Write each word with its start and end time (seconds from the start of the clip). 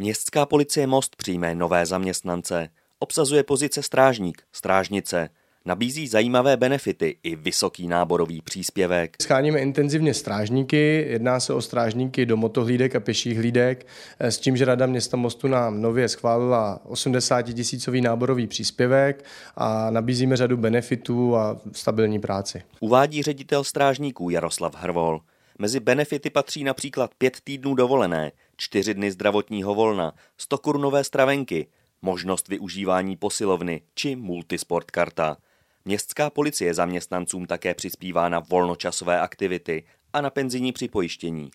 Městská 0.00 0.46
policie 0.46 0.86
Most 0.86 1.16
přijme 1.16 1.54
nové 1.54 1.86
zaměstnance. 1.86 2.68
Obsazuje 2.98 3.42
pozice 3.42 3.82
strážník, 3.82 4.42
strážnice. 4.52 5.28
Nabízí 5.64 6.08
zajímavé 6.08 6.56
benefity 6.56 7.16
i 7.22 7.36
vysoký 7.36 7.88
náborový 7.88 8.42
příspěvek. 8.42 9.16
Scháníme 9.22 9.58
intenzivně 9.58 10.14
strážníky, 10.14 11.06
jedná 11.08 11.40
se 11.40 11.54
o 11.54 11.62
strážníky 11.62 12.26
do 12.26 12.36
motohlídek 12.36 12.96
a 12.96 13.00
pěších 13.00 13.38
hlídek, 13.38 13.86
s 14.20 14.38
tím, 14.38 14.56
že 14.56 14.64
Rada 14.64 14.86
města 14.86 15.16
Mostu 15.16 15.48
nám 15.48 15.82
nově 15.82 16.08
schválila 16.08 16.80
80 16.84 17.42
tisícový 17.42 18.00
náborový 18.00 18.46
příspěvek 18.46 19.24
a 19.56 19.90
nabízíme 19.90 20.36
řadu 20.36 20.56
benefitů 20.56 21.36
a 21.36 21.60
stabilní 21.72 22.20
práci. 22.20 22.62
Uvádí 22.80 23.22
ředitel 23.22 23.64
strážníků 23.64 24.30
Jaroslav 24.30 24.74
Hrvol. 24.76 25.20
Mezi 25.58 25.80
benefity 25.80 26.30
patří 26.30 26.64
například 26.64 27.10
pět 27.18 27.38
týdnů 27.44 27.74
dovolené, 27.74 28.32
čtyři 28.60 28.94
dny 28.94 29.12
zdravotního 29.12 29.74
volna, 29.74 30.12
100 30.36 30.58
korunové 30.58 31.04
stravenky, 31.04 31.66
možnost 32.02 32.48
využívání 32.48 33.16
posilovny 33.16 33.82
či 33.94 34.16
multisport 34.16 34.90
karta. 34.90 35.36
Městská 35.84 36.30
policie 36.30 36.74
zaměstnancům 36.74 37.46
také 37.46 37.74
přispívá 37.74 38.28
na 38.28 38.38
volnočasové 38.38 39.20
aktivity 39.20 39.84
a 40.12 40.20
na 40.20 40.30
penzijní 40.30 40.72
připojištění. 40.72 41.50